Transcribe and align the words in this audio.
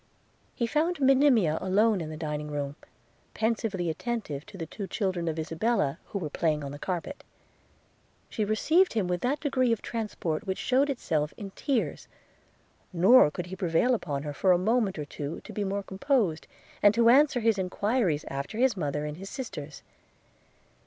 –He 0.55 0.65
found 0.65 0.99
Monimia 0.99 1.59
alone 1.61 2.01
in 2.01 2.09
the 2.09 2.17
dining 2.17 2.49
room, 2.49 2.75
pensively 3.35 3.87
attentive 3.87 4.47
to 4.47 4.57
the 4.57 4.65
two 4.65 4.87
children 4.87 5.27
of 5.27 5.37
Isabella, 5.37 5.99
who 6.05 6.17
were 6.17 6.27
playing 6.31 6.63
on 6.63 6.71
the 6.71 6.79
carpet.– 6.79 7.23
She 8.31 8.43
received 8.43 8.93
him 8.93 9.07
with 9.07 9.21
that 9.21 9.39
degree 9.41 9.71
of 9.71 9.79
transport 9.83 10.47
which 10.47 10.57
shewed 10.57 10.89
itself 10.89 11.35
in 11.37 11.51
tears; 11.51 12.07
nor 12.91 13.29
could 13.29 13.45
he 13.45 13.55
prevail 13.55 13.93
upon 13.93 14.23
her 14.23 14.33
for 14.33 14.51
a 14.53 14.57
moment 14.57 14.97
or 14.97 15.05
two 15.05 15.39
to 15.41 15.53
be 15.53 15.63
more 15.63 15.83
composed, 15.83 16.47
and 16.81 16.95
to 16.95 17.09
answer 17.09 17.39
his 17.41 17.59
enquiries 17.59 18.25
after 18.27 18.57
his 18.57 18.75
mother 18.75 19.05
and 19.05 19.17
his 19.17 19.29
sisters. 19.29 19.83